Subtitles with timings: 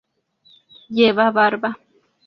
[0.95, 1.77] Lleva barba.